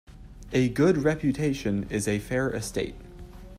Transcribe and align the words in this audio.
A 0.51 0.67
good 0.69 0.97
reputation 1.03 1.85
is 1.91 2.07
a 2.07 2.17
fair 2.17 2.49
estate. 2.49 2.95